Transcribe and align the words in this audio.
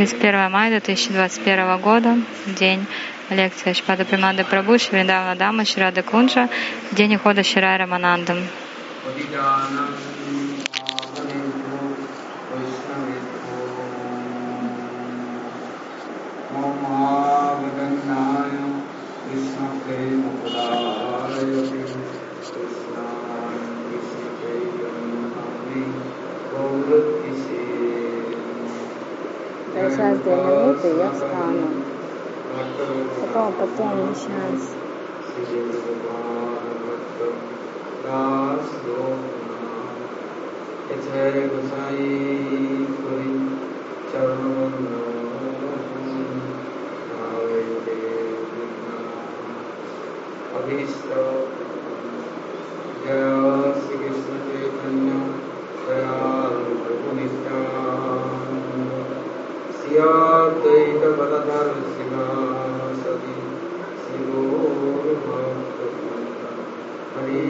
31 0.00 0.50
мая 0.50 0.70
2021 0.70 1.78
года, 1.78 2.16
день 2.46 2.86
лекции 3.30 3.72
Шпада 3.72 4.04
Примады 4.04 4.42
Прабhu, 4.42 4.78
Швриндавна 4.78 5.36
Дама, 5.36 5.64
Шрада 5.64 6.02
Кунджа, 6.02 6.48
день 6.92 7.16
ухода 7.16 7.42
Ширай 7.42 7.78
Раманандам. 7.78 8.38
Yananiwe 30.30 30.88
ya 31.00 31.10
tano 31.30 31.68
mpaka 33.16 33.38
wapate 33.44 33.82
ameshaanza 33.90 34.72
जय 41.02 41.40
गोसाई 41.52 42.06
कोई 43.02 43.28
चरण 44.10 44.74
अभीष्ट 50.58 51.10
जय 53.04 53.89
When 67.20 67.34
he 67.34 67.49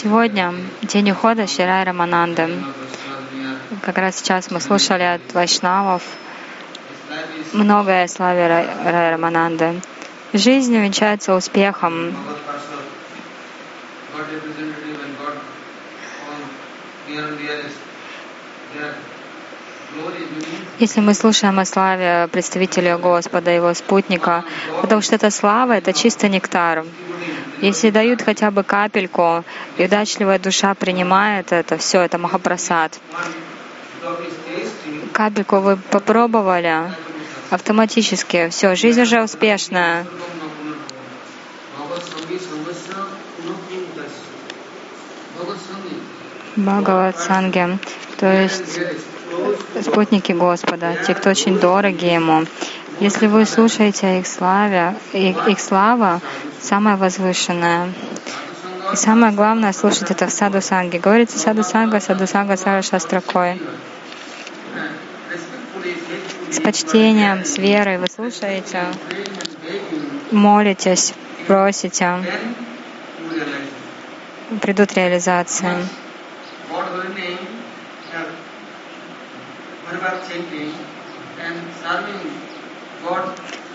Сегодня 0.00 0.54
день 0.82 1.10
ухода 1.10 1.48
Ширай 1.48 1.82
Рамананды. 1.82 2.48
Как 3.82 3.98
раз 3.98 4.14
сейчас 4.18 4.48
мы 4.48 4.60
слушали 4.60 5.02
от 5.02 5.34
Вайшнавов 5.34 6.04
многое 7.52 8.04
о 8.04 8.08
славе 8.08 8.46
Рай 8.46 9.10
Рамананды. 9.14 9.80
Жизнь 10.32 10.76
увенчается 10.76 11.34
успехом. 11.34 12.14
Если 20.78 21.00
мы 21.00 21.14
слушаем 21.14 21.58
о 21.58 21.64
славе 21.64 22.28
представителя 22.30 22.98
Господа, 22.98 23.50
его 23.50 23.74
спутника, 23.74 24.44
потому 24.80 25.02
что 25.02 25.16
эта 25.16 25.32
слава— 25.32 25.72
это 25.78 25.92
чисто 25.92 26.28
нектар. 26.28 26.84
Если 27.60 27.90
дают 27.90 28.22
хотя 28.22 28.50
бы 28.50 28.62
капельку, 28.62 29.44
и 29.76 29.84
удачливая 29.84 30.38
душа 30.38 30.74
принимает 30.74 31.52
это, 31.52 31.76
все, 31.76 32.00
это 32.00 32.18
Махапрасад. 32.18 32.98
Капельку 35.12 35.58
вы 35.58 35.76
попробовали, 35.76 36.92
автоматически, 37.50 38.48
все, 38.50 38.74
жизнь 38.76 39.02
уже 39.02 39.22
успешная. 39.22 40.06
Бхагават 46.56 47.18
Санги, 47.18 47.78
то 48.18 48.26
есть 48.26 48.80
спутники 49.82 50.32
Господа, 50.32 50.96
те, 51.06 51.14
кто 51.14 51.30
очень 51.30 51.58
дороги 51.58 52.06
Ему. 52.06 52.44
Если 53.00 53.28
вы 53.28 53.46
слушаете 53.46 54.18
их 54.18 54.26
славе, 54.26 54.94
их, 55.12 55.46
их 55.46 55.60
слава 55.60 56.20
самая 56.60 56.96
возвышенная. 56.96 57.92
И 58.92 58.96
самое 58.96 59.32
главное 59.32 59.72
слушать 59.72 60.10
это 60.10 60.26
в 60.26 60.30
саду 60.30 60.60
санги. 60.60 60.96
Говорится 60.96 61.38
саду 61.38 61.62
санга, 61.62 62.00
саду 62.00 62.26
санга 62.26 62.56
сара 62.56 62.82
шастракой. 62.82 63.60
С 66.50 66.60
почтением, 66.60 67.44
с 67.44 67.58
верой 67.58 67.98
вы 67.98 68.06
слушаете, 68.08 68.86
молитесь, 70.32 71.14
просите, 71.46 72.24
придут 74.60 74.92
реализации. 74.94 75.86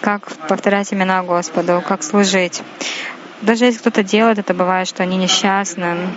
Как 0.01 0.21
повторять 0.47 0.93
имена 0.93 1.23
Господу, 1.23 1.81
как 1.87 2.03
служить. 2.03 2.61
Даже 3.41 3.65
если 3.65 3.79
кто-то 3.79 4.03
делает 4.03 4.39
это, 4.39 4.53
бывает, 4.53 4.87
что 4.87 5.03
они 5.03 5.17
несчастны. 5.17 6.09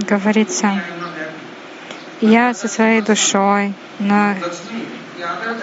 Говорится, 0.00 0.82
я 2.20 2.54
со 2.54 2.68
своей 2.68 3.02
душой, 3.02 3.74
но 3.98 4.34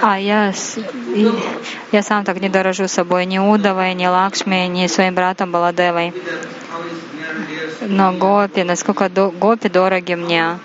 а 0.01 0.19
я, 0.19 0.53
я 1.91 2.03
сам 2.03 2.25
так 2.25 2.39
не 2.41 2.49
дорожу 2.49 2.87
собой, 2.87 3.25
ни 3.25 3.37
Удовой, 3.39 3.93
ни 3.93 4.05
Лакшми, 4.05 4.67
ни 4.67 4.87
своим 4.87 5.15
братом 5.15 5.51
Баладевой. 5.51 6.13
Но 7.81 8.13
гопи, 8.13 8.63
насколько 8.63 9.09
гопи 9.09 9.69
дороги 9.69 10.13
мне, 10.13 10.57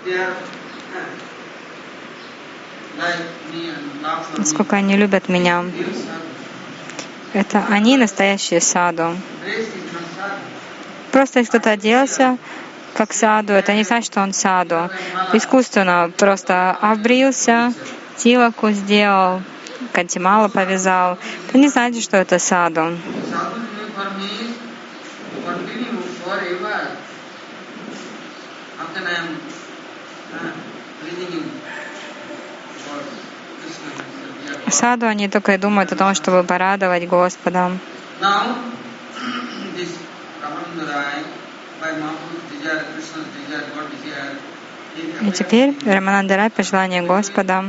насколько 4.37 4.75
они 4.75 4.95
любят 4.97 5.29
меня. 5.29 5.65
Это 7.33 7.63
они 7.69 7.97
настоящие 7.97 8.61
саду. 8.61 9.15
Просто 11.11 11.39
если 11.39 11.49
кто-то 11.49 11.71
оделся, 11.71 12.37
как 12.93 13.13
саду, 13.13 13.53
это 13.53 13.73
не 13.73 13.83
значит, 13.83 14.11
что 14.11 14.21
он 14.21 14.33
саду. 14.33 14.89
Искусственно 15.33 16.11
просто 16.17 16.71
обрился, 16.81 17.73
тилаку 18.17 18.71
сделал, 18.71 19.41
кантимала 19.93 20.47
повязал. 20.47 21.17
Это 21.47 21.57
не 21.57 21.69
значит, 21.69 22.03
что 22.03 22.17
это 22.17 22.39
саду. 22.39 22.97
Саду 34.71 35.05
они 35.05 35.27
только 35.27 35.53
и 35.53 35.57
думают 35.57 35.91
о 35.91 35.95
том, 35.95 36.15
чтобы 36.15 36.43
порадовать 36.43 37.07
Господа. 37.07 37.71
И 45.21 45.31
теперь 45.31 45.75
Раманандарай, 45.85 46.49
по 46.49 46.63
желанию 46.63 47.05
Господа, 47.05 47.65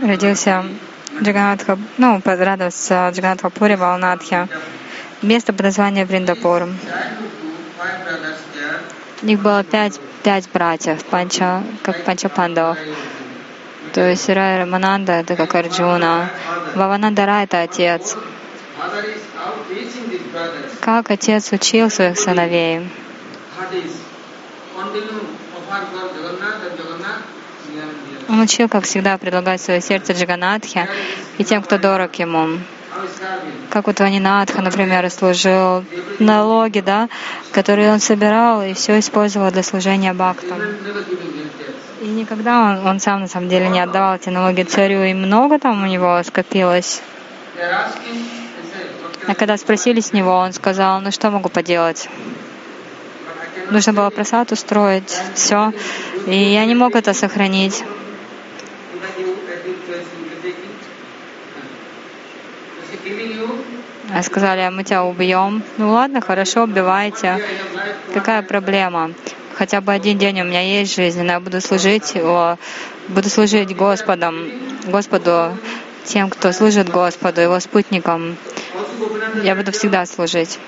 родился 0.00 0.64
Джаганатха, 1.20 1.78
ну, 1.98 2.20
порадовался 2.20 3.10
Джаганатха 3.10 3.50
Пури 3.50 3.76
Валнатхе, 3.76 4.48
место 5.22 5.52
под 5.52 5.66
названием 5.66 6.06
Вриндапур. 6.06 6.68
У 9.22 9.26
них 9.26 9.40
было 9.40 9.62
пять, 9.62 10.00
пять 10.22 10.50
братьев, 10.50 11.04
панча, 11.04 11.62
как 11.82 12.04
панча 12.04 12.28
пандавов. 12.28 12.78
То 13.92 14.08
есть 14.08 14.28
Рай 14.28 14.60
Рамананда 14.60 15.12
это 15.12 15.36
как 15.36 15.54
Арджуна, 15.54 16.30
Ваванандара 16.74 17.42
это 17.42 17.60
отец. 17.60 18.16
Как 20.80 21.10
отец 21.10 21.52
учил 21.52 21.90
своих 21.90 22.18
сыновей? 22.18 22.88
Он 28.28 28.40
учил, 28.40 28.68
как 28.68 28.84
всегда, 28.84 29.18
предлагать 29.18 29.60
свое 29.60 29.80
сердце 29.80 30.14
Джаганатхе 30.14 30.88
и 31.38 31.44
тем, 31.44 31.62
кто 31.62 31.76
дорог 31.78 32.14
ему. 32.14 32.60
Как 33.70 33.86
вот 33.86 34.00
Ванинатха, 34.00 34.60
например, 34.62 35.10
служил 35.10 35.84
налоги, 36.18 36.80
да, 36.80 37.08
которые 37.52 37.92
он 37.92 38.00
собирал 38.00 38.62
и 38.62 38.74
все 38.74 38.98
использовал 38.98 39.50
для 39.50 39.62
служения 39.62 40.12
бхактам. 40.12 40.60
И 42.02 42.06
никогда 42.06 42.62
он, 42.64 42.84
он 42.84 42.98
сам 42.98 43.20
на 43.20 43.28
самом 43.28 43.48
деле 43.48 43.68
не 43.68 43.78
отдавал 43.78 44.16
эти 44.16 44.28
налоги 44.28 44.64
царю, 44.64 45.04
и 45.04 45.14
много 45.14 45.60
там 45.60 45.84
у 45.84 45.86
него 45.86 46.20
скопилось. 46.24 47.00
А 49.28 49.36
когда 49.36 49.56
спросили 49.56 50.00
с 50.00 50.12
него, 50.12 50.32
он 50.32 50.52
сказал, 50.52 51.00
ну 51.00 51.12
что 51.12 51.30
могу 51.30 51.48
поделать? 51.48 52.08
Нужно 53.70 53.92
было 53.92 54.10
просад 54.10 54.50
устроить, 54.50 55.16
все. 55.36 55.72
И 56.26 56.36
я 56.36 56.64
не 56.64 56.74
мог 56.74 56.96
это 56.96 57.14
сохранить. 57.14 57.84
Сказали, 64.22 64.60
«А 64.60 64.70
мы 64.70 64.84
тебя 64.84 65.04
убьем. 65.04 65.62
Ну 65.78 65.92
ладно, 65.92 66.20
хорошо, 66.20 66.64
убивайте. 66.64 67.42
Какая 68.12 68.42
проблема? 68.42 69.12
Хотя 69.54 69.80
бы 69.80 69.92
один 69.92 70.18
день 70.18 70.40
у 70.40 70.44
меня 70.44 70.60
есть 70.60 70.94
жизнь, 70.94 71.22
но 71.22 71.32
я 71.32 71.40
буду 71.40 71.60
служить, 71.60 72.14
его, 72.14 72.58
буду 73.08 73.28
служить 73.28 73.74
Господом, 73.76 74.50
Господу, 74.86 75.56
тем, 76.04 76.30
кто 76.30 76.52
служит 76.52 76.88
Господу, 76.88 77.40
Его 77.40 77.60
спутникам. 77.60 78.36
Я 79.42 79.54
буду 79.54 79.72
всегда 79.72 80.04
служить. 80.06 80.58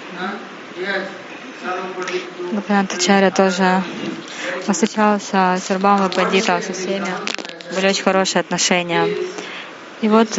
Гопинатачаря 2.52 3.30
тоже 3.30 3.82
встречался 4.68 5.58
с 5.60 5.70
Рабамой 5.70 6.10
Пандитом, 6.10 6.62
со 6.62 6.72
всеми. 6.72 7.08
Были 7.74 7.88
очень 7.88 8.04
хорошие 8.04 8.40
отношения. 8.40 9.08
И 10.02 10.08
вот 10.08 10.38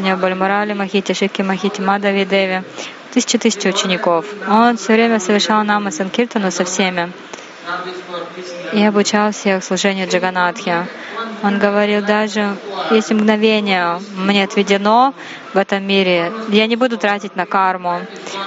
него 0.00 0.16
были 0.16 0.34
Морали 0.34 0.72
Махити, 0.72 1.12
Шики 1.12 1.42
Махити, 1.42 1.80
Мадави 1.80 2.24
Деви. 2.24 2.62
Тысячи-тысячи 3.12 3.68
учеников. 3.68 4.24
Он 4.48 4.76
все 4.76 4.92
время 4.92 5.18
совершал 5.18 5.64
намы 5.64 5.90
Санкиртану 5.90 6.50
со 6.50 6.64
всеми 6.64 7.12
и 8.72 8.84
обучал 8.84 9.32
всех 9.32 9.64
служению 9.64 10.08
Джаганатхи. 10.08 10.86
Он 11.42 11.58
говорил 11.58 12.02
даже, 12.02 12.56
если 12.90 13.14
мгновение 13.14 14.00
мне 14.14 14.44
отведено 14.44 15.14
в 15.54 15.56
этом 15.56 15.82
мире, 15.86 16.32
я 16.48 16.66
не 16.66 16.76
буду 16.76 16.98
тратить 16.98 17.34
на 17.34 17.46
карму, 17.46 18.00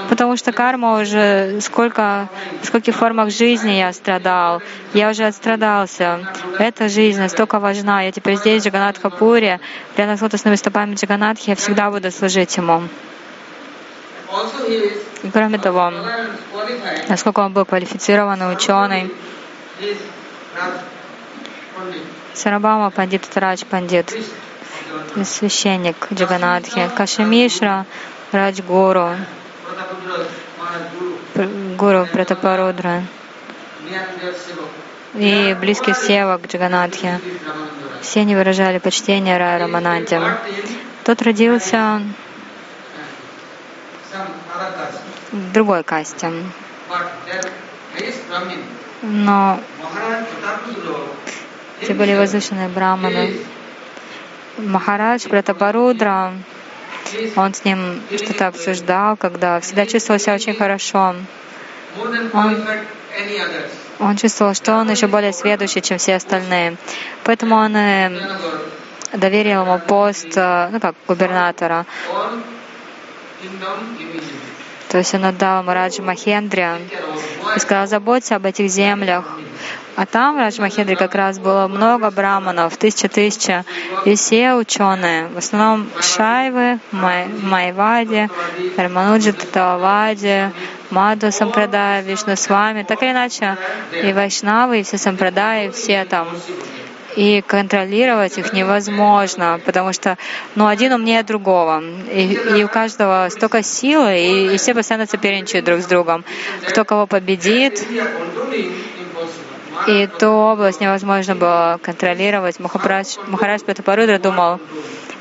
потому 0.10 0.38
что 0.38 0.52
карма 0.52 1.00
уже 1.02 1.60
сколько, 1.62 2.30
в 2.62 2.66
скольких 2.66 2.96
формах 2.96 3.32
жизни 3.32 3.72
я 3.72 3.92
страдал, 3.94 4.62
я 4.94 5.10
уже 5.10 5.26
отстрадался. 5.26 6.20
Эта 6.60 6.88
жизнь 6.88 7.20
настолько 7.20 7.60
важна. 7.60 8.04
Я 8.04 8.12
теперь 8.12 8.36
здесь, 8.38 8.62
в 8.62 8.66
Джаганатхапуре, 8.66 9.60
рядом 9.98 10.18
с 10.18 10.22
лотосными 10.22 10.56
стопами 10.56 10.94
Джаганатхи, 10.94 11.50
я 11.50 11.56
всегда 11.56 11.90
буду 11.90 12.12
служить 12.12 12.56
ему. 12.58 12.84
И 15.24 15.30
кроме 15.32 15.58
того, 15.58 15.92
насколько 17.08 17.40
он 17.40 17.54
был 17.54 17.66
квалифицированный 17.66 18.54
ученый, 18.54 19.12
Сарабама 22.34 22.90
Пандит 22.90 23.22
Тарадж 23.30 23.64
Пандит, 23.66 24.16
священник 25.24 25.96
Джаганатхи, 26.12 26.90
Кашемишра, 26.96 27.86
Guru, 28.32 29.16
Пр- 31.34 31.50
Гуру 31.78 32.08
Пратапарудра. 32.12 33.04
И 35.14 35.56
близкий 35.60 35.94
севак 35.94 36.42
Rai. 36.42 37.22
Все 38.02 38.22
они 38.22 38.36
выражали 38.36 38.80
почтение. 38.80 39.38
But 39.38 40.12
in 40.12 40.68
Тот 41.04 41.22
родился 41.22 42.02
в 45.32 45.52
другой 45.52 45.84
касте, 45.84 46.32
но 49.02 49.60
Те 51.88 51.94
были 51.94 52.16
возвышенные 52.16 52.70
браманы. 52.70 53.34
Махарадж 54.58 55.28
Пратапарудра, 55.28 56.34
он 57.36 57.54
с 57.54 57.66
ним 57.66 58.02
что-то 58.16 58.48
обсуждал, 58.48 59.18
когда 59.18 59.60
всегда 59.60 59.86
чувствовал 59.86 60.20
себя 60.20 60.36
очень 60.36 60.56
хорошо. 60.56 61.16
Он-. 62.34 62.58
Он 64.00 64.18
чувствовал, 64.18 64.54
что 64.54 64.74
он 64.74 64.90
еще 64.90 65.08
более 65.08 65.34
сведущий, 65.34 65.82
чем 65.82 65.98
все 65.98 66.16
остальные. 66.16 66.78
Поэтому 67.24 67.56
он 67.56 67.76
э, 67.76 68.12
доверил 69.14 69.62
ему 69.62 69.80
пост, 69.80 70.36
э, 70.36 70.70
ну 70.72 70.80
как, 70.80 70.96
губернатора. 71.08 71.86
То 74.94 75.00
есть 75.00 75.12
он 75.16 75.26
отдал 75.26 75.64
ему 75.64 75.74
Раджи 75.74 76.04
Махендре 76.04 76.78
и 77.56 77.60
сказал, 77.60 77.88
заботься 77.88 78.36
об 78.36 78.46
этих 78.46 78.70
землях. 78.70 79.26
А 79.96 80.06
там 80.06 80.36
в 80.36 80.38
Раджи 80.38 80.62
Махендре 80.62 80.96
как 80.96 81.16
раз 81.16 81.40
было 81.40 81.68
много 81.68 82.12
браманов, 82.12 82.78
тысяча-тысяча, 82.78 83.66
и 84.06 84.14
все 84.14 84.54
ученые, 84.54 85.30
в 85.30 85.38
основном 85.40 85.88
Шайвы, 86.00 86.78
Май, 86.92 87.26
Майвади, 87.26 88.30
Рамануджи 88.78 89.34
Татавади, 89.34 90.52
Маду 90.92 91.32
Сампрадай, 91.32 92.04
Вишну 92.04 92.36
с 92.36 92.48
вами, 92.48 92.84
так 92.84 93.02
или 93.02 93.14
иначе, 93.14 93.58
и 94.00 94.14
Вайшнавы, 94.14 94.82
и 94.82 94.84
все 94.84 95.00
Сампрадаи, 95.00 95.72
все 95.72 96.06
там. 96.06 96.28
И 97.16 97.42
контролировать 97.46 98.38
их 98.38 98.54
невозможно, 98.54 99.60
потому 99.66 99.94
что 99.94 100.18
ну, 100.56 100.68
один 100.68 100.94
умнее 100.94 101.24
другого. 101.24 101.84
И, 102.12 102.34
и 102.58 102.64
у 102.64 102.68
каждого 102.68 103.28
столько 103.30 103.62
силы, 103.64 104.20
и, 104.20 104.54
и 104.56 104.58
все 104.58 104.74
постоянно 104.74 105.06
соперничают 105.06 105.66
друг 105.66 105.82
с 105.82 105.86
другом. 105.86 106.26
Кто 106.68 106.86
кого 106.86 107.08
победит, 107.08 107.86
и 109.88 110.08
ту 110.08 110.28
область 110.28 110.82
невозможно 110.82 111.36
было 111.36 111.80
контролировать. 111.82 112.60
Махарадж, 112.60 113.18
Махарадж 113.28 113.62
Пратапарудра 113.62 114.18
думал, 114.18 114.60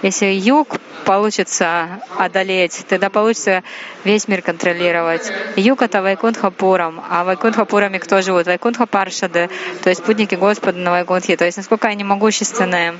если 0.02 0.26
юг 0.26 0.76
получится 1.04 2.00
одолеть, 2.18 2.84
тогда 2.88 3.08
получится 3.08 3.62
весь 4.04 4.28
мир 4.28 4.42
контролировать. 4.42 5.32
Юг— 5.56 5.82
это 5.82 6.02
Вайкунтхапурам, 6.02 7.02
а 7.08 7.22
в 7.22 7.26
Вайкунтхапураме 7.26 7.98
кто 7.98 8.20
живут? 8.20 8.46
Вайкунтха 8.46 8.86
Паршады, 8.86 9.48
то 9.82 9.90
есть 9.90 10.02
путники 10.02 10.34
Господа 10.34 10.78
на 10.78 10.90
Вайкунтхе, 10.90 11.36
то 11.36 11.44
есть 11.44 11.56
насколько 11.56 11.88
они 11.88 12.04
могущественные. 12.04 12.98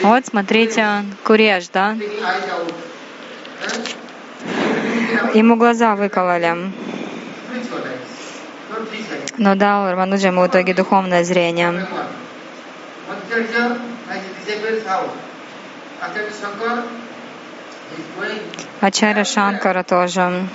Вот, 0.00 0.26
смотрите, 0.26 1.04
Куреш, 1.24 1.68
да? 1.68 1.96
Ему 5.34 5.56
глаза 5.56 5.96
выкололи, 5.96 6.56
но 9.36 9.54
дал 9.54 9.90
Рамануджа 9.90 10.28
ему 10.28 10.42
в 10.42 10.46
итоге 10.46 10.74
духовное 10.74 11.24
зрение. 11.24 11.86
Ачаря 18.80 19.24
Шанкара 19.24 19.82
тоже. 19.82 20.46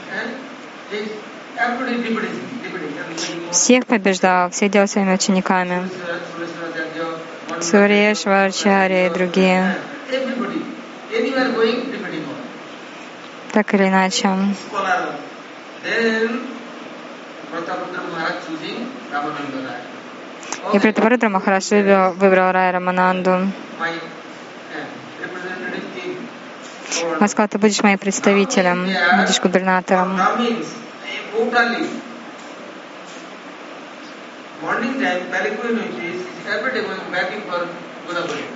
Всех 3.51 3.85
побеждал, 3.85 4.49
всех 4.49 4.71
делал 4.71 4.87
своими 4.87 5.13
учениками. 5.13 5.89
Sureshwaracharya, 7.59 7.61
Сурешварчаря 7.61 9.07
и 9.07 9.09
другие. 9.09 9.75
Так 13.51 13.73
или 13.73 13.87
иначе. 13.87 14.29
И 20.73 20.79
Пратапарудра 20.79 21.29
выбрал, 21.29 22.13
выбрал 22.17 22.51
Рай 22.51 22.71
Рамананду. 22.71 23.51
Он 27.19 27.27
сказал, 27.27 27.47
ты 27.47 27.57
будешь 27.57 27.81
моим 27.83 27.97
представителем, 27.97 28.85
будешь 29.17 29.41
губернатором. 29.41 30.19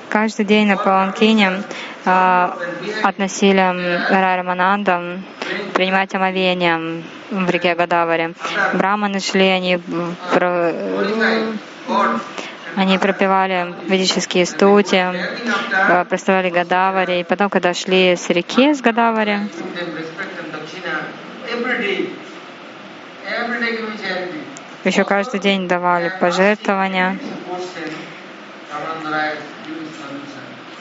Каждый 0.10 0.46
день 0.46 0.68
на 0.68 0.78
Паланкине 0.78 1.64
а, 2.06 2.58
относили 3.04 3.60
Рай 4.10 4.38
Рамананда 4.38 5.22
принимать 5.74 6.14
омовение 6.16 7.04
в 7.30 7.50
реке 7.50 7.76
Гадавари. 7.76 8.34
Браманы 8.74 9.20
шли, 9.20 9.48
они, 9.48 9.80
они 12.78 13.00
пропевали 13.00 13.74
ведические 13.88 14.46
стути, 14.46 14.98
э, 14.98 16.06
проставляли 16.06 16.52
Гадавари. 16.52 17.22
И 17.22 17.24
потом, 17.24 17.50
когда 17.50 17.74
шли 17.74 18.16
с 18.16 18.30
реки 18.30 18.72
с 18.72 18.82
Гадавари, 18.82 19.40
еще 24.84 25.04
каждый 25.06 25.40
день 25.40 25.68
давали 25.68 26.14
пожертвования. 26.20 27.18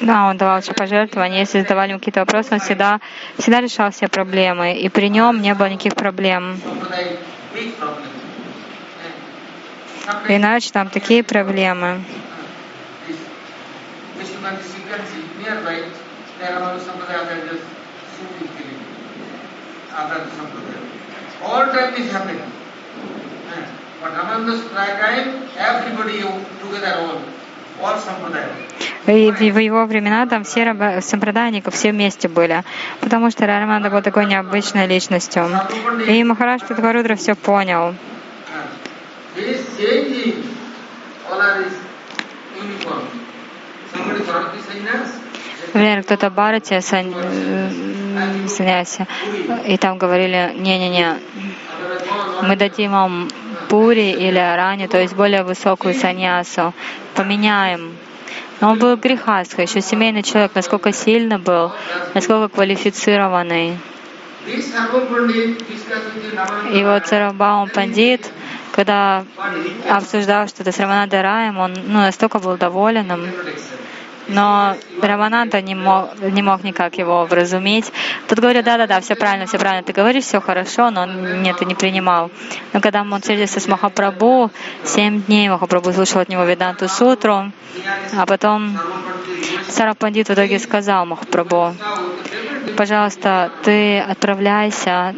Да, 0.00 0.28
он 0.28 0.36
давал 0.36 0.60
все 0.60 0.74
пожертвования. 0.74 1.38
Если 1.38 1.62
задавали 1.62 1.90
ему 1.90 1.98
какие-то 1.98 2.20
вопросы, 2.20 2.50
он 2.52 2.60
всегда, 2.60 3.00
всегда 3.38 3.62
решал 3.62 3.90
все 3.90 4.08
проблемы. 4.08 4.74
И 4.74 4.90
при 4.90 5.08
нем 5.08 5.40
не 5.40 5.54
было 5.54 5.70
никаких 5.70 5.94
проблем. 5.94 6.60
Иначе 10.28 10.70
там 10.72 10.88
такие 10.88 11.22
проблемы. 11.22 12.00
Eh. 29.06 29.26
И 29.46 29.50
в 29.50 29.58
его 29.58 29.84
времена 29.86 30.26
там 30.26 30.42
все 30.44 30.64
раба- 30.64 31.00
сампрадайники 31.00 31.70
все 31.70 31.92
вместе 31.92 32.28
были, 32.28 32.64
потому 33.00 33.30
что 33.30 33.46
Раманда 33.46 33.90
был 33.90 34.02
такой 34.02 34.26
необычной 34.26 34.86
личностью. 34.86 35.48
И 36.08 36.24
Махарадж 36.24 36.64
Пратапарудра 36.66 37.14
все 37.14 37.34
понял. 37.34 37.94
Например, 45.74 46.02
кто-то 46.04 46.32
э, 46.36 46.80
саньяси, 48.48 49.06
и 49.66 49.76
там 49.76 49.98
говорили, 49.98 50.52
не-не-не, 50.56 51.18
мы 52.42 52.56
дадим 52.56 52.92
вам 52.92 53.28
пури 53.68 54.12
или 54.12 54.38
арани, 54.38 54.86
то 54.86 55.00
есть 55.00 55.14
более 55.14 55.42
высокую 55.42 55.94
саньясу, 55.94 56.72
поменяем. 57.14 57.92
Но 58.60 58.70
он 58.70 58.78
был 58.78 58.96
грехастха, 58.96 59.62
еще 59.62 59.80
семейный 59.82 60.22
человек, 60.22 60.52
насколько 60.54 60.92
сильно 60.92 61.38
был, 61.38 61.72
насколько 62.14 62.48
квалифицированный. 62.54 63.78
И 66.72 66.84
вот 66.84 67.06
Сарабаум 67.06 67.68
Пандит, 67.68 68.30
когда 68.72 69.24
обсуждал 69.90 70.46
что-то 70.46 70.70
с 70.72 70.78
Рамананда 70.78 71.20
Раем, 71.20 71.58
он 71.58 71.74
ну, 71.74 71.98
настолько 71.98 72.38
был 72.38 72.56
доволен 72.56 73.10
им, 73.12 73.30
но 74.28 74.76
Рамананда 75.00 75.60
не 75.62 75.74
мог, 75.74 76.18
не 76.20 76.42
мог 76.42 76.64
никак 76.64 76.98
его 76.98 77.24
вразумить. 77.24 77.92
Тот 78.28 78.38
говорил, 78.38 78.62
да-да-да, 78.62 79.00
все 79.00 79.14
правильно, 79.14 79.46
все 79.46 79.58
правильно, 79.58 79.82
ты 79.82 79.92
говоришь, 79.92 80.24
все 80.24 80.40
хорошо, 80.40 80.90
но 80.90 81.02
он 81.02 81.46
это 81.46 81.64
не 81.64 81.74
принимал. 81.74 82.30
Но 82.72 82.80
когда 82.80 83.02
он 83.02 83.20
встретился 83.20 83.60
с 83.60 83.68
Махапрабху, 83.68 84.50
семь 84.84 85.22
дней 85.22 85.48
Махапрабху 85.48 85.92
слушал 85.92 86.20
от 86.20 86.28
него 86.28 86.44
Веданту 86.44 86.88
Сутру, 86.88 87.52
а 88.16 88.26
потом 88.26 88.78
Сара 89.68 89.94
Пандит 89.94 90.28
в 90.28 90.34
итоге 90.34 90.58
сказал 90.58 91.06
Махапрабху, 91.06 91.74
пожалуйста, 92.76 93.52
ты 93.62 94.00
отправляйся 94.00 95.14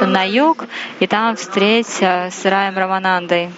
на 0.00 0.24
юг, 0.24 0.64
и 0.98 1.06
там 1.06 1.36
встреться 1.36 2.30
с 2.30 2.44
Раем 2.44 2.76
Раманандой. 2.76 3.50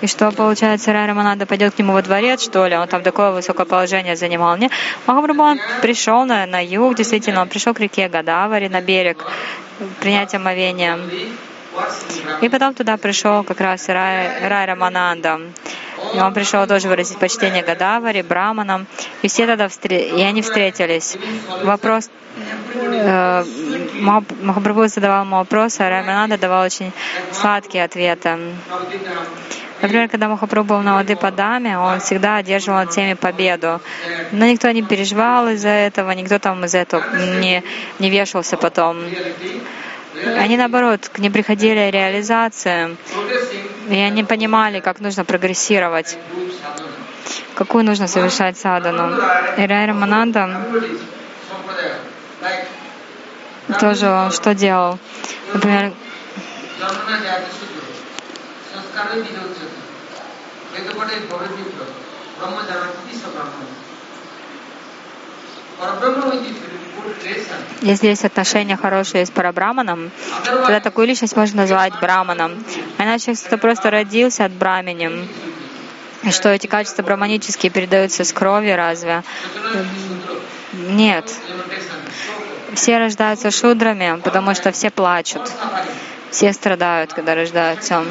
И 0.00 0.06
что 0.06 0.30
получается, 0.32 0.92
Рай 0.92 1.06
Рамананда 1.06 1.46
пойдет 1.46 1.74
к 1.74 1.78
нему 1.78 1.94
во 1.94 2.02
дворец, 2.02 2.42
что 2.42 2.66
ли? 2.66 2.76
Он 2.76 2.86
там 2.86 3.02
такое 3.02 3.30
высокое 3.30 3.64
положение 3.64 4.16
занимал. 4.16 4.56
Не, 4.56 4.70
Махапрабху 5.06 5.58
пришел 5.80 6.26
на, 6.26 6.44
на 6.46 6.62
юг, 6.62 6.94
действительно, 6.94 7.40
он 7.40 7.48
пришел 7.48 7.72
к 7.72 7.80
реке 7.80 8.08
Гадавари, 8.08 8.68
на 8.68 8.82
берег, 8.82 9.24
принять 10.00 10.34
омовение. 10.34 10.98
И 12.42 12.48
потом 12.48 12.74
туда 12.74 12.96
пришел 12.96 13.44
как 13.44 13.60
раз 13.60 13.88
Рай, 13.88 14.46
Рай 14.46 14.66
Рамананда. 14.66 15.40
И 16.14 16.20
он 16.20 16.32
пришел 16.32 16.66
тоже 16.66 16.88
выразить 16.88 17.18
почтение 17.18 17.62
Гадавари, 17.62 18.22
Браманам. 18.22 18.86
И 19.22 19.28
все 19.28 19.46
тогда 19.46 19.68
встр... 19.68 19.92
и 19.92 20.22
они 20.22 20.42
встретились. 20.42 21.16
Вопрос 21.62 22.10
э, 22.74 23.44
Мах- 24.00 24.24
Махапрабху 24.42 24.86
задавал 24.86 25.24
ему 25.24 25.36
вопросы, 25.36 25.80
а 25.80 25.90
Рамананда 25.90 26.38
давал 26.38 26.64
очень 26.64 26.92
сладкие 27.32 27.84
ответы. 27.84 28.38
Например, 29.82 30.08
когда 30.08 30.28
Махапрабху 30.28 30.68
был 30.68 30.80
на 30.80 30.98
Адипадаме, 30.98 31.78
он 31.78 32.00
всегда 32.00 32.36
одерживал 32.36 32.78
над 32.78 32.90
всеми 32.90 33.14
победу. 33.14 33.80
Но 34.32 34.46
никто 34.46 34.70
не 34.70 34.82
переживал 34.82 35.48
из-за 35.48 35.68
этого, 35.68 36.10
никто 36.12 36.38
там 36.38 36.64
из-за 36.64 36.78
этого 36.78 37.02
не, 37.40 37.62
не 37.98 38.10
вешался 38.10 38.56
потом. 38.56 38.98
Они, 40.22 40.56
наоборот, 40.56 41.08
к 41.08 41.18
ним 41.18 41.32
приходили 41.32 41.90
реализации, 41.90 42.96
и 43.88 43.96
они 43.96 44.24
понимали, 44.24 44.80
как 44.80 45.00
нужно 45.00 45.24
прогрессировать, 45.24 46.16
какую 47.54 47.84
нужно 47.84 48.06
совершать 48.06 48.56
садану. 48.56 49.16
И 49.56 49.66
Рай 49.66 49.86
Рамананда 49.86 50.60
тоже 53.80 54.30
что 54.32 54.54
делал? 54.54 54.98
Например, 55.52 55.92
если 67.80 68.08
есть 68.08 68.24
отношения 68.24 68.76
хорошие 68.76 69.26
с 69.26 69.30
парабраманом, 69.30 70.10
тогда 70.44 70.80
такую 70.80 71.06
личность 71.06 71.36
можно 71.36 71.62
назвать 71.62 71.98
браманом. 72.00 72.64
А 72.98 73.04
иначе 73.04 73.34
кто 73.34 73.58
просто 73.58 73.90
родился 73.90 74.44
от 74.44 74.52
браминем, 74.52 75.28
что 76.30 76.48
эти 76.48 76.66
качества 76.66 77.02
браманические 77.02 77.70
передаются 77.70 78.24
с 78.24 78.32
крови, 78.32 78.70
разве? 78.70 79.22
Нет. 80.72 81.30
Все 82.74 82.98
рождаются 82.98 83.50
шудрами, 83.50 84.20
потому 84.22 84.54
что 84.54 84.72
все 84.72 84.90
плачут. 84.90 85.50
Все 86.30 86.52
страдают, 86.52 87.12
когда 87.12 87.34
рождаются. 87.34 88.04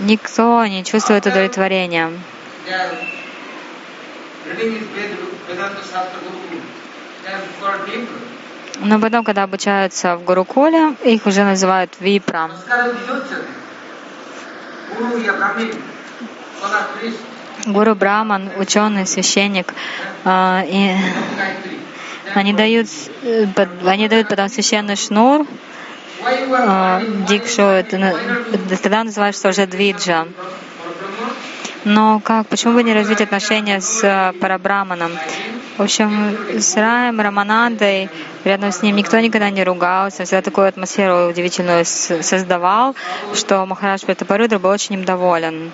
Никто 0.00 0.64
не 0.66 0.84
чувствует 0.84 1.26
удовлетворения. 1.26 2.10
Но 8.82 8.98
потом, 8.98 9.24
когда 9.24 9.42
обучаются 9.42 10.16
в 10.16 10.24
Гурукуле, 10.24 10.94
их 11.04 11.26
уже 11.26 11.44
называют 11.44 11.92
випра. 12.00 12.50
Гуру 17.66 17.94
Браман, 17.94 18.50
ученый, 18.58 19.06
священник, 19.06 19.74
а, 20.24 20.64
и 20.66 20.96
они 22.34 22.54
дают, 22.54 22.88
они 23.84 24.08
дают 24.08 24.28
потом 24.28 24.48
священный 24.48 24.96
шнур, 24.96 25.46
а, 26.52 27.02
дикшу, 27.28 27.62
это, 27.62 28.14
тогда 28.82 29.04
называется 29.04 29.48
уже 29.48 29.66
двиджа. 29.66 30.26
Но 31.84 32.20
как, 32.20 32.46
почему 32.48 32.74
бы 32.74 32.82
не 32.82 32.92
развить 32.92 33.22
отношения 33.22 33.80
с 33.80 34.04
э, 34.04 34.38
Парабраманом? 34.38 35.12
В 35.80 35.82
общем, 35.82 36.36
с 36.60 36.76
Раем, 36.76 37.22
Раманандой, 37.22 38.10
рядом 38.44 38.70
с 38.70 38.82
ним 38.82 38.96
никто 38.96 39.18
никогда 39.18 39.48
не 39.48 39.64
ругался, 39.64 40.26
всегда 40.26 40.42
такую 40.42 40.68
атмосферу 40.68 41.30
удивительную 41.30 41.86
создавал, 41.86 42.94
что 43.32 43.64
Махарадж 43.64 44.04
Пратапарудра 44.04 44.58
был 44.58 44.68
очень 44.68 44.96
им 44.96 45.04
доволен. 45.06 45.72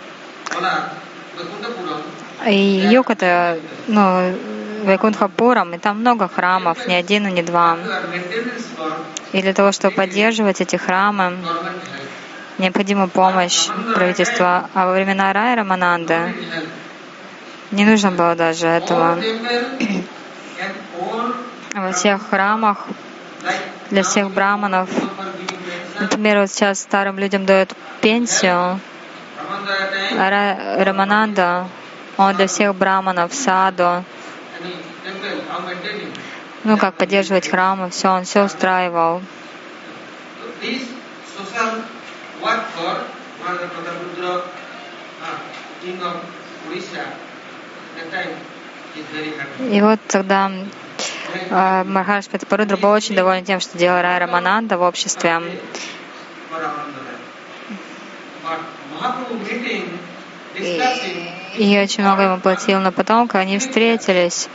И 2.46 2.54
йог 2.88 3.10
это, 3.10 3.58
ну, 3.88 4.32
Вайкунхапурам, 4.84 5.74
и 5.74 5.78
там 5.78 5.98
много 5.98 6.28
храмов, 6.28 6.86
не 6.86 6.94
один 6.94 7.26
и 7.26 7.32
не 7.32 7.42
два. 7.42 7.76
И 9.32 9.42
для 9.42 9.54
того, 9.54 9.72
чтобы 9.72 9.96
поддерживать 9.96 10.60
эти 10.60 10.76
храмы, 10.76 11.36
необходима 12.58 13.08
помощь 13.08 13.66
правительства. 13.92 14.70
А 14.72 14.86
во 14.86 14.92
времена 14.92 15.32
Рая 15.32 15.56
Рамананды 15.56 16.32
не 17.70 17.84
нужно 17.84 18.10
было 18.10 18.34
даже 18.34 18.66
этого. 18.66 19.18
Во 21.74 21.92
всех 21.92 22.28
храмах 22.28 22.86
для 23.90 24.02
всех 24.02 24.30
браманов, 24.30 24.88
например, 26.00 26.40
вот 26.40 26.50
сейчас 26.50 26.80
старым 26.80 27.18
людям 27.18 27.46
дают 27.46 27.72
пенсию, 28.00 28.80
Рамананда, 30.78 31.68
он 32.16 32.34
для 32.34 32.46
всех 32.46 32.74
браманов, 32.74 33.34
саду, 33.34 34.04
ну, 36.64 36.78
как 36.78 36.94
поддерживать 36.94 37.48
храмы, 37.48 37.90
все, 37.90 38.08
он 38.08 38.24
все 38.24 38.44
устраивал. 38.44 39.22
И 49.70 49.80
вот 49.80 50.00
тогда 50.08 50.50
э, 51.50 51.84
Махараш 51.84 52.26
Патапарудра 52.26 52.76
был 52.76 52.90
очень 52.90 53.14
доволен 53.14 53.44
тем, 53.44 53.60
что 53.60 53.76
делал 53.78 54.00
Рай 54.00 54.18
Рамананда 54.18 54.78
в 54.78 54.82
обществе. 54.82 55.40
И, 60.54 60.80
и 61.58 61.78
очень 61.78 62.02
много 62.02 62.22
ему 62.22 62.40
платил, 62.40 62.80
но 62.80 62.92
потом, 62.92 63.28
когда 63.28 63.40
они 63.40 63.58
встретились, 63.58 64.48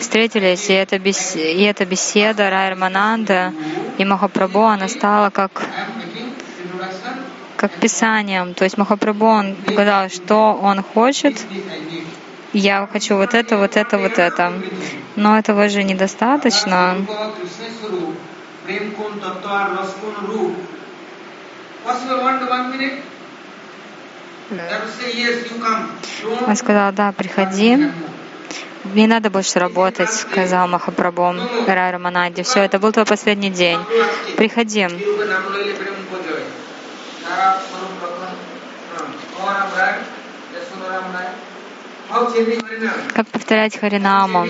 встретились, 0.00 0.68
и 0.70 0.72
эта, 0.72 0.98
бес, 0.98 1.36
и 1.36 1.62
эта 1.62 1.84
беседа 1.84 2.50
Рай 2.50 2.70
Рамананда 2.70 3.52
и 3.98 4.04
Махапрабху, 4.04 4.62
она 4.62 4.88
стала 4.88 5.30
как 5.30 5.62
как 7.60 7.72
писанием. 7.72 8.54
То 8.54 8.64
есть 8.64 8.78
Махапрабху, 8.78 9.26
он 9.26 9.54
показал, 9.54 10.08
что 10.08 10.54
он 10.54 10.82
хочет, 10.82 11.36
я 12.52 12.88
хочу 12.92 13.16
вот 13.16 13.34
это, 13.34 13.56
вот 13.56 13.76
это, 13.76 13.98
вот 13.98 14.18
это. 14.18 14.52
Но 15.16 15.38
этого 15.38 15.68
же 15.68 15.82
недостаточно. 15.84 16.96
Он 26.48 26.56
сказал, 26.56 26.92
да, 26.92 27.12
приходи. 27.12 27.90
Не 28.84 29.06
надо 29.06 29.30
больше 29.30 29.58
работать, 29.58 30.10
сказал 30.10 30.66
Махапрабху 30.66 31.34
Рай 31.66 31.92
Раманади. 31.92 32.42
Все, 32.42 32.60
это 32.60 32.78
был 32.78 32.92
твой 32.92 33.04
последний 33.04 33.50
день. 33.50 33.78
Приходи. 34.36 34.88
Как 43.14 43.26
повторять 43.28 43.78
Харинаму? 43.78 44.46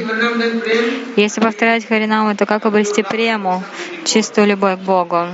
Если 1.16 1.40
повторять 1.40 1.86
Харинаму, 1.86 2.34
то 2.34 2.46
как 2.46 2.64
обрести 2.64 3.02
прему, 3.02 3.62
чистую 4.04 4.46
любовь 4.46 4.78
к 4.78 4.82
Богу? 4.82 5.28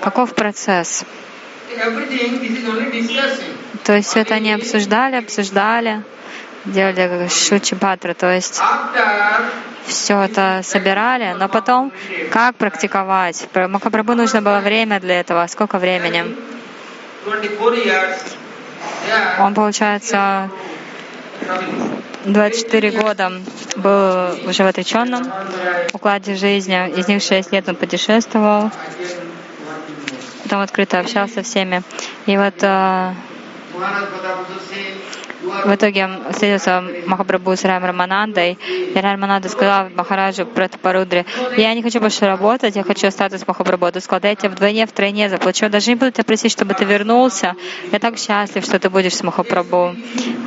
Каков 0.00 0.34
процесс? 0.34 1.04
То 3.84 3.96
есть 3.96 4.08
все 4.08 4.20
это 4.20 4.34
они 4.34 4.52
обсуждали, 4.52 5.16
обсуждали, 5.16 6.02
делали 6.64 7.28
шучи 7.28 7.74
патра, 7.76 8.14
то 8.14 8.32
есть 8.32 8.60
все 9.86 10.20
это 10.20 10.62
собирали, 10.64 11.34
но 11.38 11.48
потом 11.48 11.92
как 12.32 12.56
практиковать? 12.56 13.48
Махапрабху 13.54 14.14
нужно 14.14 14.42
было 14.42 14.58
время 14.58 14.98
для 14.98 15.20
этого. 15.20 15.46
Сколько 15.46 15.78
времени? 15.78 16.36
Он, 19.38 19.54
получается, 19.54 20.50
24 22.24 22.90
года 22.90 23.32
был 23.76 24.48
уже 24.48 24.64
в 24.64 24.66
отреченном 24.66 25.32
укладе 25.92 26.34
жизни. 26.34 26.90
Из 26.98 27.08
них 27.08 27.22
6 27.22 27.52
лет 27.52 27.68
он 27.68 27.76
путешествовал. 27.76 28.70
Потом 30.42 30.60
открыто 30.60 31.00
общался 31.00 31.34
со 31.36 31.42
всеми. 31.42 31.82
И 32.26 32.36
вот 32.36 32.54
э, 32.62 33.14
в 35.64 35.74
итоге 35.74 36.08
встретился 36.30 36.82
Махапрабху 37.06 37.56
с 37.56 37.64
Раем 37.64 37.84
Раманандой, 37.84 38.58
и 38.68 38.94
Рай 38.94 39.14
Рамананда 39.14 39.48
сказал 39.48 39.88
Махараджу 39.90 40.46
Пратапарудре, 40.46 41.26
я 41.56 41.74
не 41.74 41.82
хочу 41.82 42.00
больше 42.00 42.26
работать, 42.26 42.76
я 42.76 42.82
хочу 42.82 43.08
остаться 43.08 43.38
с 43.38 43.46
Махапрабху. 43.46 43.92
Ты 43.92 44.00
сказал, 44.00 44.28
я 44.28 44.34
тебе 44.34 44.50
вдвойне, 44.50 44.86
втройне 44.86 45.28
заплачу, 45.28 45.68
даже 45.68 45.90
не 45.90 45.96
буду 45.96 46.12
тебя 46.12 46.24
просить, 46.24 46.52
чтобы 46.52 46.74
ты 46.74 46.84
вернулся. 46.84 47.54
Я 47.92 47.98
так 47.98 48.18
счастлив, 48.18 48.64
что 48.64 48.78
ты 48.78 48.90
будешь 48.90 49.14
с 49.14 49.22
Махапрабху. 49.22 49.94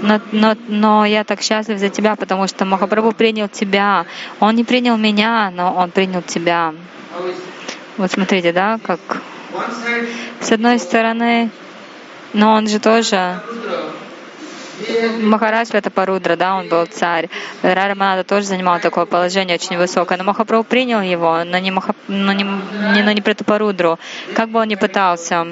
Но, 0.01 0.19
но, 0.31 0.55
но 0.67 1.05
я 1.05 1.23
так 1.23 1.41
счастлив 1.41 1.79
за 1.79 1.89
тебя, 1.89 2.15
потому 2.15 2.47
что 2.47 2.65
Махапрабху 2.65 3.11
принял 3.11 3.47
тебя. 3.47 4.05
Он 4.39 4.55
не 4.55 4.63
принял 4.63 4.97
меня, 4.97 5.51
но 5.53 5.73
он 5.73 5.91
принял 5.91 6.21
тебя. 6.21 6.73
Вот 7.97 8.11
смотрите, 8.11 8.51
да, 8.51 8.79
как 8.83 8.99
с 10.39 10.51
одной 10.51 10.79
стороны, 10.79 11.49
но 12.33 12.53
он 12.53 12.67
же 12.67 12.79
тоже 12.79 13.41
Махарадж 15.21 15.69
Парудра, 15.93 16.35
да, 16.35 16.55
он 16.55 16.69
был 16.69 16.85
царь. 16.85 17.29
Рараманада 17.61 18.23
тоже 18.23 18.47
занимал 18.47 18.79
такое 18.79 19.05
положение 19.05 19.55
очень 19.55 19.77
высокое. 19.77 20.17
Но 20.17 20.23
Махапрабху 20.23 20.63
принял 20.63 21.01
его, 21.01 21.43
но 21.43 21.57
не, 21.57 21.71
Маха, 21.71 21.95
но 22.07 22.33
не, 22.33 22.43
но 22.43 23.11
не 23.11 23.21
Пратапарудру. 23.21 23.99
Как 24.35 24.49
бы 24.49 24.59
он 24.59 24.67
ни 24.67 24.75
пытался. 24.75 25.47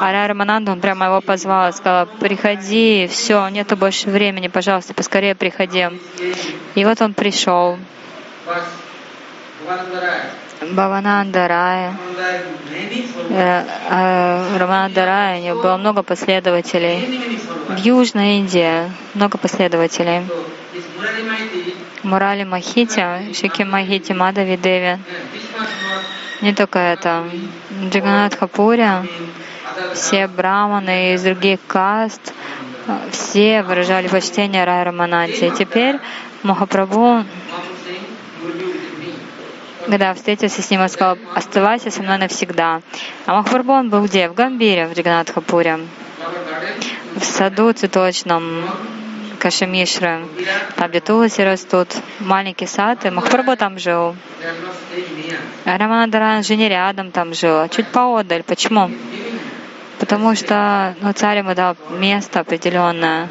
А 0.00 0.12
Рарамананда, 0.12 0.72
он 0.72 0.80
прямо 0.80 1.06
его 1.06 1.20
позвал, 1.20 1.72
сказал, 1.72 2.06
приходи, 2.06 3.08
все, 3.10 3.48
нету 3.48 3.76
больше 3.76 4.10
времени, 4.10 4.48
пожалуйста, 4.48 4.94
поскорее 4.94 5.34
приходи. 5.34 5.86
И 6.74 6.84
вот 6.84 7.00
он 7.00 7.14
пришел. 7.14 7.78
Бхавананда 10.60 11.46
Рая, 11.46 11.96
э, 13.30 13.64
э, 13.90 14.58
Рамананда 14.58 15.04
Рая, 15.04 15.38
у 15.38 15.44
него 15.44 15.62
было 15.62 15.76
много 15.76 16.02
последователей. 16.02 17.38
В 17.68 17.76
Южной 17.78 18.38
Индии 18.38 18.90
много 19.14 19.38
последователей. 19.38 20.22
Мурали 22.02 22.44
Махити, 22.44 23.32
Шики 23.34 23.62
Махити, 23.62 24.12
Мадави 24.12 24.56
Деви. 24.56 24.98
Не 26.42 26.54
только 26.54 26.78
это. 26.78 27.24
Джаганат 27.90 28.34
Хапури, 28.34 28.88
все 29.94 30.26
браманы 30.26 31.14
из 31.14 31.22
других 31.22 31.60
каст, 31.66 32.32
все 33.12 33.62
выражали 33.62 34.08
почтение 34.08 34.64
Рай 34.64 34.82
Рамананте. 34.82 35.48
И 35.48 35.50
теперь 35.50 36.00
Махапрабху 36.42 37.24
когда 39.88 40.14
встретился 40.14 40.62
с 40.62 40.70
ним, 40.70 40.82
он 40.82 40.88
сказал, 40.88 41.18
оставайся 41.34 41.90
со 41.90 42.02
мной 42.02 42.18
навсегда. 42.18 42.82
А 43.26 43.34
Махапрабху 43.34 43.72
он 43.72 43.90
был 43.90 44.04
где? 44.04 44.28
В 44.28 44.34
Гамбире, 44.34 44.86
в 44.86 44.92
Джаганатхапуре, 44.94 45.80
в 47.16 47.24
саду 47.24 47.72
цветочном 47.72 48.64
Кашемишры, 49.38 50.26
там, 50.76 50.90
где 50.90 51.00
туласи 51.00 51.42
растут, 51.42 51.88
маленький 52.20 52.66
сад, 52.66 53.06
и 53.06 53.10
Махапрабху 53.10 53.56
там 53.56 53.78
жил. 53.78 54.14
Раманадаран 55.64 56.42
же 56.42 56.56
не 56.56 56.68
рядом 56.68 57.10
там 57.10 57.34
жил, 57.34 57.60
а 57.60 57.68
чуть 57.68 57.88
поодаль. 57.88 58.42
Почему? 58.42 58.90
Потому 59.98 60.34
что 60.34 60.94
ну, 61.00 61.12
царь 61.12 61.38
ему 61.38 61.54
дал 61.54 61.76
место 61.90 62.40
определенное. 62.40 63.28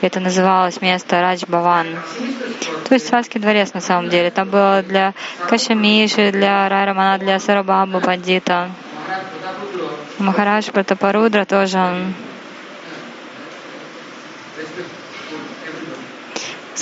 Это 0.00 0.18
называлось 0.20 0.80
место 0.80 1.20
Радж 1.20 1.44
Царский 2.98 3.38
дворец 3.38 3.72
на 3.74 3.80
самом 3.80 4.10
деле. 4.10 4.30
Там 4.30 4.48
было 4.48 4.82
для 4.82 5.14
Кашамиши, 5.48 6.32
для 6.32 6.68
Райрамана, 6.68 7.18
для 7.18 7.38
Сарабабы 7.38 8.00
Бандита. 8.00 8.70
Махарадж 10.18 10.70
Пратапарудра 10.70 11.44
тоже 11.44 11.78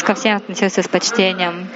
ко 0.08 0.14
всем 0.14 0.38
относился 0.38 0.82
с 0.82 0.88
почтением. 0.88 1.68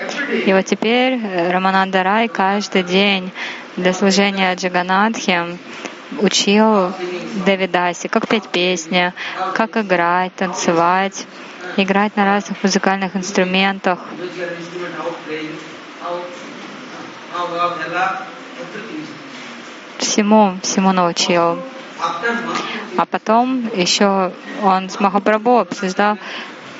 И 0.47 0.55
вот 0.55 0.65
теперь 0.65 1.21
Рамананда 1.51 2.03
Рай 2.03 2.29
каждый 2.29 2.83
день 2.83 3.31
для 3.77 3.93
служения 3.93 4.55
Джаганатхи 4.55 5.59
учил 6.19 6.95
Давидаси, 7.45 8.09
как 8.09 8.27
петь 8.27 8.49
песни, 8.49 9.13
как 9.55 9.77
играть, 9.77 10.35
танцевать, 10.35 11.27
играть 11.77 12.17
на 12.17 12.25
разных 12.25 12.63
музыкальных 12.63 13.17
инструментах. 13.17 13.99
Всему, 19.99 20.55
всему 20.63 20.93
научил. 20.93 21.59
А 22.99 23.07
потом 23.07 23.71
еще 23.75 24.33
он 24.63 24.91
с 24.91 24.99
Махапрабху 25.01 25.59
обсуждал 25.59 26.19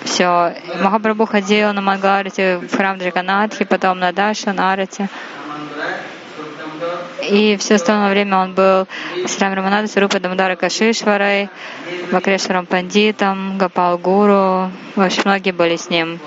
все. 0.05 0.55
Махапрабху 0.81 1.27
ходил 1.27 1.73
на 1.73 1.81
Мангаларате 1.81 2.59
в 2.59 2.77
храм 2.77 2.99
Джаганатхи, 2.99 3.65
потом 3.65 3.99
на 3.99 4.13
Даша, 4.13 4.53
на 4.53 4.73
Арате. 4.73 5.09
И 7.23 7.57
все 7.57 7.77
остальное 7.77 8.11
время 8.11 8.39
он 8.39 8.55
был 8.55 8.89
с 9.27 9.39
Рам 9.39 9.55
Раманадой, 9.55 9.89
Сарупа 9.89 10.19
Дамадара 10.19 10.57
Кашишварой, 10.57 11.49
Вакрешваром 12.11 12.67
Пандитом, 12.67 13.59
Гапал 13.59 13.97
Гуру. 13.97 14.71
В 14.97 15.01
общем, 15.01 15.23
многие 15.25 15.53
были 15.53 15.77
с 15.77 15.89
ним. 15.89 16.19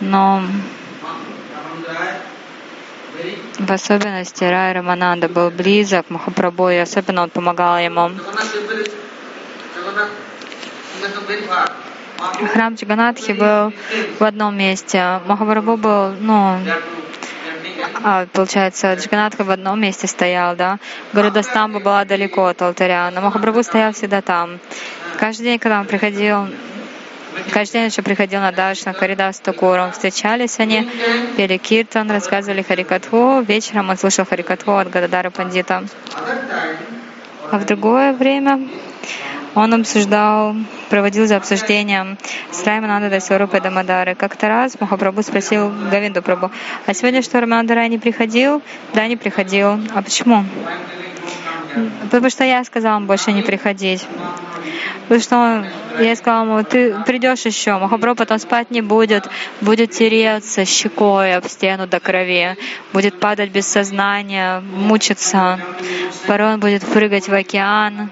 Но 0.00 0.42
в 3.58 3.70
особенности 3.70 4.44
Рай 4.44 4.72
Рамананда 4.72 5.28
был 5.28 5.50
близок 5.50 6.10
Махапрабху, 6.10 6.68
и 6.68 6.76
особенно 6.76 7.22
он 7.22 7.30
помогал 7.30 7.78
ему. 7.78 8.10
Храм 12.52 12.74
Джаганатхи 12.74 13.32
был 13.32 13.72
в 14.18 14.24
одном 14.24 14.56
месте. 14.56 15.20
Махапрабху 15.26 15.76
был, 15.76 16.12
ну, 16.20 16.58
а, 18.06 18.26
получается, 18.26 18.92
Джаганатха 18.92 19.44
в 19.44 19.50
одном 19.50 19.80
месте 19.80 20.06
стоял, 20.06 20.54
да. 20.56 20.78
Гарудастамба 21.14 21.80
была 21.80 22.04
далеко 22.04 22.44
от 22.44 22.60
алтаря, 22.60 23.10
но 23.10 23.22
Махапрабху 23.22 23.62
стоял 23.62 23.94
всегда 23.94 24.20
там. 24.20 24.60
Каждый 25.18 25.44
день, 25.44 25.58
когда 25.58 25.80
он 25.80 25.86
приходил, 25.86 26.48
каждый 27.50 27.72
день 27.72 27.86
еще 27.86 28.02
приходил 28.02 28.40
на 28.40 28.52
Даш, 28.52 28.84
на 28.84 28.92
Каридас 28.92 29.40
Такуром, 29.40 29.92
встречались 29.92 30.60
они, 30.60 30.86
пели 31.38 31.56
киртан, 31.56 32.10
рассказывали 32.10 32.60
Харикатху, 32.60 33.40
вечером 33.40 33.88
он 33.88 33.96
слушал 33.96 34.26
Харикатху 34.26 34.72
от 34.72 34.90
Гададара 34.90 35.30
Пандита. 35.30 35.84
А 37.50 37.58
в 37.58 37.64
другое 37.64 38.12
время 38.12 38.68
он 39.54 39.74
обсуждал, 39.74 40.54
проводил 40.90 41.26
за 41.26 41.36
обсуждением 41.36 42.18
с 42.50 42.64
Райманандой 42.64 43.20
Сварупой 43.20 43.60
Дамадары. 43.60 44.14
Как-то 44.14 44.48
раз 44.48 44.78
Махапрабху 44.80 45.22
спросил 45.22 45.72
Гавинду 45.90 46.22
Прабху, 46.22 46.50
а 46.86 46.94
сегодня 46.94 47.22
что, 47.22 47.40
Раманандара 47.40 47.86
не 47.88 47.98
приходил? 47.98 48.62
Да, 48.94 49.06
не 49.06 49.16
приходил. 49.16 49.78
А 49.94 50.02
почему? 50.02 50.44
Потому 52.02 52.30
что 52.30 52.44
я 52.44 52.64
сказал 52.64 52.96
ему 52.96 53.06
больше 53.06 53.32
не 53.32 53.42
приходить. 53.42 54.06
Потому 55.02 55.20
что 55.20 55.36
он, 55.36 55.66
я 56.00 56.16
сказал 56.16 56.44
ему, 56.44 56.64
ты 56.64 56.94
придешь 57.04 57.44
еще. 57.44 57.78
Махапрабху 57.78 58.18
потом 58.18 58.38
спать 58.38 58.70
не 58.70 58.80
будет, 58.80 59.28
будет 59.60 59.90
тереться 59.90 60.64
щекой 60.64 61.36
об 61.36 61.46
стену 61.46 61.86
до 61.86 62.00
крови, 62.00 62.56
будет 62.92 63.20
падать 63.20 63.50
без 63.50 63.66
сознания, 63.66 64.60
мучиться. 64.60 65.60
Порой 66.26 66.54
он 66.54 66.60
будет 66.60 66.84
прыгать 66.84 67.28
в 67.28 67.34
океан, 67.34 68.10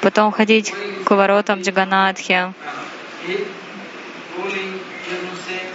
потом 0.00 0.32
ходить 0.32 0.72
к 1.04 1.10
воротам 1.10 1.60
Джаганатхи. 1.60 2.52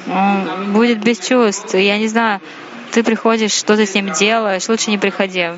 Он 0.07 0.73
будет 0.73 0.99
без 0.99 1.19
чувств. 1.19 1.75
Я 1.75 1.99
не 1.99 2.07
знаю, 2.07 2.41
ты 2.91 3.03
приходишь, 3.03 3.51
что 3.51 3.75
ты 3.75 3.85
с 3.85 3.93
ним 3.93 4.11
делаешь, 4.11 4.67
лучше 4.67 4.89
не 4.89 4.97
приходи. 4.97 5.49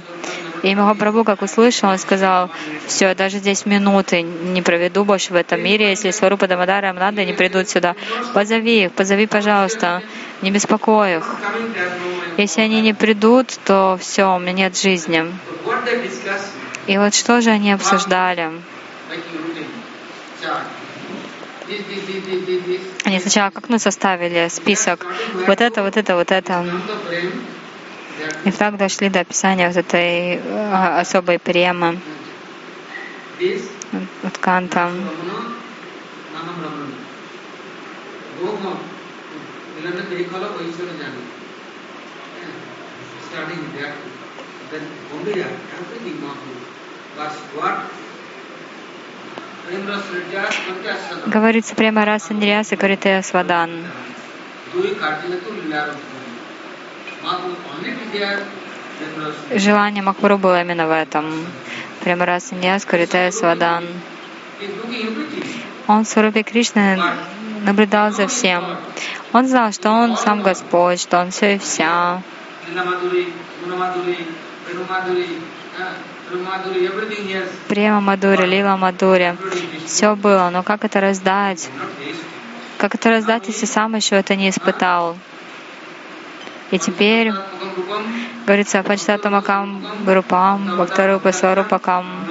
И 0.64 0.76
Махапрабху, 0.76 1.24
как 1.24 1.42
услышал, 1.42 1.90
он 1.90 1.98
сказал, 1.98 2.52
все, 2.86 3.16
даже 3.16 3.40
здесь 3.40 3.66
минуты 3.66 4.22
не 4.22 4.62
проведу 4.62 5.04
больше 5.04 5.34
в 5.34 5.36
этом 5.36 5.62
мире, 5.62 5.90
если 5.90 6.12
Сварупа 6.12 6.48
Дамадара 6.48 6.88
и 6.88 6.90
Амнанда 6.92 7.26
не 7.26 7.34
придут 7.34 7.68
сюда. 7.68 7.96
Позови 8.34 8.86
их, 8.86 8.92
позови, 8.92 9.26
пожалуйста, 9.26 10.04
не 10.42 10.52
беспокой 10.52 11.18
их. 11.18 11.36
Если 12.38 12.62
они 12.62 12.82
не 12.82 12.94
придут, 12.94 13.58
то 13.66 13.98
все, 14.00 14.36
у 14.36 14.40
меня 14.40 14.54
нет 14.54 14.78
жизни. 14.78 15.26
И 16.88 16.98
вот 16.98 17.14
что 17.16 17.42
же 17.42 17.50
они 17.50 17.72
обсуждали? 17.72 18.52
Они 23.04 23.20
сначала 23.20 23.50
как 23.50 23.70
мы 23.70 23.80
составили 23.80 24.48
список. 24.50 25.06
Вот 25.48 25.62
это, 25.62 25.84
вот 25.84 25.98
это, 25.98 26.16
вот 26.16 26.32
это. 26.32 26.66
И 28.46 28.52
так 28.52 28.78
дошли 28.78 29.10
до 29.10 29.22
описания 29.22 29.68
вот 29.68 29.78
этой 29.78 30.40
а, 30.40 31.00
особой 31.00 31.40
премы 31.40 32.00
от 34.24 34.38
Канта. 34.40 34.92
Говорится 51.28 51.76
прямо 51.76 52.06
раз 52.06 52.30
Ниряса 52.30 52.76
Каритея 52.76 53.22
Свадан. 53.22 53.86
Желание 59.52 60.04
Махпуру 60.04 60.38
было 60.38 60.62
именно 60.62 60.88
в 60.88 60.92
этом. 60.92 61.46
Прямо 62.04 62.26
раз 62.26 62.52
Ньяс 62.52 62.86
Каритея 62.86 63.32
Свадан. 63.32 63.86
Он 65.88 66.04
в 66.04 66.08
Сурупе 66.08 66.44
Кришны 66.44 67.02
наблюдал 67.64 68.12
за 68.12 68.28
всем. 68.28 68.78
Он 69.34 69.48
знал, 69.48 69.72
что 69.72 69.90
он 69.90 70.18
сам 70.18 70.42
Господь, 70.42 71.02
что 71.02 71.20
он 71.20 71.32
все 71.32 71.56
и 71.56 71.58
вся. 71.58 72.22
Према 77.68 78.02
Мадури, 78.02 78.46
Лила 78.46 78.78
Мадури. 78.78 79.38
Все 79.86 80.16
было, 80.16 80.50
но 80.50 80.64
как 80.64 80.86
это 80.86 81.00
раздать? 81.02 81.70
Как 82.78 82.96
это 82.96 83.10
раздать, 83.10 83.48
если 83.48 83.66
сам 83.66 83.96
еще 83.96 84.16
это 84.16 84.36
не 84.36 84.50
испытал? 84.50 85.18
И 86.72 86.80
теперь 86.80 87.34
говорится 88.46 88.82
Пачтатамакам 88.82 89.86
Групам, 90.06 90.78
Бхактарупа 90.78 91.34
Сварупакам. 91.34 92.26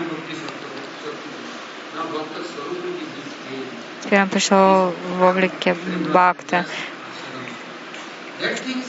Теперь 4.02 4.22
он 4.22 4.28
пришел 4.30 4.94
в 5.18 5.22
облике 5.22 5.76
Бхакта. 6.08 6.64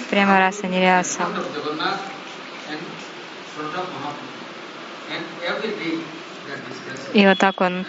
Прямо 0.09 0.39
раса 0.39 0.67
Ниряса. 0.67 1.27
И 7.13 7.27
вот 7.27 7.37
так 7.37 7.59
он 7.59 7.85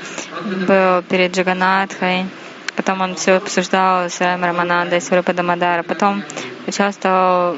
был 0.67 1.03
перед 1.03 1.35
Джаганатхой. 1.35 2.27
Потом 2.75 3.03
он 3.03 3.15
все 3.15 3.35
обсуждал 3.35 4.11
с 4.11 4.21
Раманандой, 4.21 5.01
с 5.01 5.13
Рупадамадара. 5.13 5.85
Потом 5.85 6.25
участвовал 6.73 7.55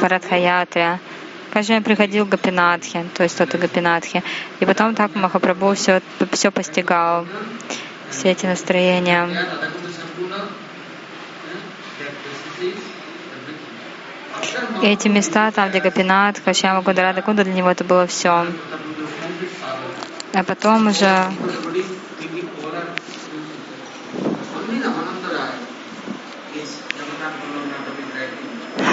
в 0.00 0.02
Радхаятре. 0.02 0.98
Каждый 1.52 1.74
день 1.74 1.82
приходил 1.82 2.26
к 2.26 2.30
Гапинатхе, 2.30 3.04
то 3.14 3.22
есть 3.22 3.36
тот 3.36 3.54
Гапинатхе. 3.54 4.22
И 4.60 4.66
потом 4.66 4.94
так 4.94 5.14
Махапрабху 5.14 5.74
все, 5.74 6.00
все 6.32 6.50
постигал, 6.50 7.26
все 8.10 8.30
эти 8.32 8.46
настроения. 8.46 9.28
И 14.82 14.86
эти 14.86 15.08
места, 15.08 15.50
там, 15.50 15.68
где 15.70 15.80
Гапинат, 15.80 16.40
Хашьяма 16.44 16.82
Кундарада 16.82 17.22
Кунда, 17.22 17.44
для 17.44 17.52
него 17.52 17.70
это 17.70 17.84
было 17.84 18.06
все. 18.06 18.46
А 20.34 20.44
потом 20.44 20.88
уже 20.88 21.24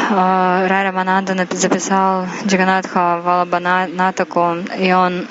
Рара 0.10 0.92
Мананда 0.92 1.48
записал 1.52 2.28
Джаганатха 2.46 3.22
Валабанатаку, 3.24 4.58
и 4.78 4.94
он 4.94 5.28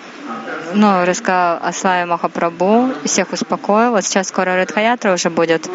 ну, 0.73 1.05
рассказал 1.05 1.59
о 1.63 1.73
славе 1.73 2.07
Махапрабху, 2.07 2.93
всех 3.05 3.33
успокоил. 3.33 3.93
Вот 3.93 4.05
сейчас 4.05 4.29
скоро 4.29 4.57
Радхаятра 4.57 5.13
уже 5.13 5.31
будет. 5.31 5.69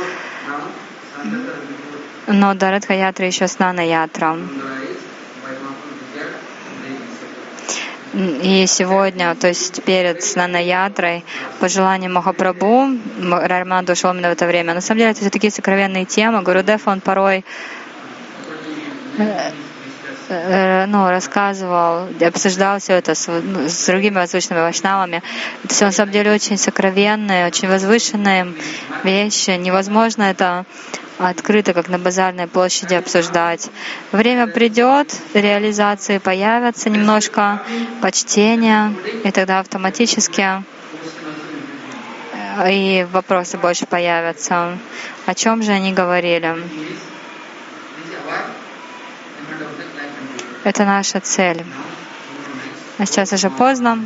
Но 2.28 2.54
до 2.54 2.72
Радхаятры 2.72 3.26
еще 3.26 3.48
Снана 3.48 3.82
Ятра. 3.82 4.38
И 8.14 8.66
сегодня, 8.68 9.36
то 9.36 9.48
есть 9.48 9.84
перед 9.84 10.24
Снанаятрой, 10.24 11.24
по 11.60 11.70
желанию 11.70 12.12
Махапрабху, 12.12 12.98
Райман 13.22 13.86
ушел 13.90 14.12
именно 14.12 14.30
в 14.30 14.34
это 14.34 14.48
время. 14.48 14.74
На 14.74 14.82
самом 14.82 15.00
деле, 15.00 15.12
это 15.12 15.22
все 15.22 15.30
такие 15.30 15.52
сокровенные 15.52 16.06
темы. 16.06 16.42
Гурудев, 16.42 16.88
он 16.88 17.02
порой 17.02 17.46
ну, 20.30 21.10
рассказывал, 21.10 22.08
обсуждал 22.22 22.80
все 22.80 22.94
это 22.94 23.16
с, 23.16 23.28
ну, 23.28 23.68
с 23.68 23.86
другими 23.88 24.16
возвышенными 24.16 24.62
вайшнавами. 24.62 25.24
Это 25.64 25.74
все 25.74 25.86
на 25.86 25.92
самом 25.92 26.12
деле 26.12 26.32
очень 26.32 26.58
сокровенные, 26.58 27.48
очень 27.48 27.68
возвышенные 27.68 28.54
вещи. 29.04 29.52
Невозможно 29.52 30.24
это 30.24 30.66
открыто, 31.18 31.74
как 31.74 31.90
на 31.90 32.00
базарной 32.00 32.48
площади 32.48 32.94
обсуждать. 32.94 33.70
Время 34.12 34.48
придет, 34.48 35.14
реализации 35.34 36.18
появятся 36.18 36.90
немножко, 36.90 37.62
почтения, 38.02 38.94
и 39.24 39.32
тогда 39.32 39.60
автоматически 39.60 40.64
и 42.68 43.06
вопросы 43.12 43.58
больше 43.58 43.86
появятся. 43.86 44.78
О 45.26 45.34
чем 45.36 45.64
же 45.64 45.72
они 45.72 45.94
говорили? 45.94 46.56
Это 50.70 50.86
наша 50.86 51.20
цель. 51.20 51.66
А 53.00 53.06
сейчас 53.08 53.34
уже 53.34 53.50
поздно. 53.50 54.06